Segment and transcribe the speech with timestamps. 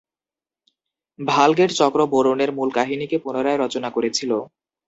[1.19, 4.31] Vulgate চক্র বোরনের মূল কাহিনীকে পুনরায় রচনা করেছিল।